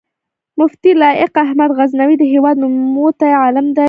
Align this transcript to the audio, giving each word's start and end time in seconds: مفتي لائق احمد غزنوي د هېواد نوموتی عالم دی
مفتي 0.59 0.93
لائق 0.99 1.31
احمد 1.45 1.69
غزنوي 1.79 2.15
د 2.19 2.23
هېواد 2.33 2.55
نوموتی 2.63 3.31
عالم 3.41 3.67
دی 3.75 3.79